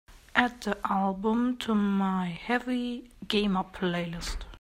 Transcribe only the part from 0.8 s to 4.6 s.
album to my Heavy Gamer playlist.